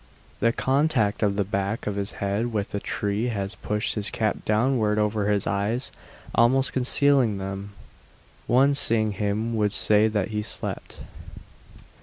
The 0.39 0.51
contact 0.51 1.21
of 1.21 1.35
the 1.35 1.43
back 1.43 1.85
of 1.85 1.95
his 1.95 2.13
head 2.13 2.51
with 2.51 2.69
the 2.71 2.79
tree 2.79 3.27
has 3.27 3.53
pushed 3.53 3.93
his 3.93 4.09
cap 4.09 4.37
downward 4.45 4.97
over 4.97 5.29
his 5.29 5.45
eyes, 5.45 5.91
almost 6.33 6.73
concealing 6.73 7.37
them; 7.37 7.73
one 8.47 8.73
seeing 8.73 9.11
him 9.11 9.55
would 9.55 9.71
say 9.71 10.07
that 10.07 10.29
he 10.29 10.41
slept. 10.41 11.01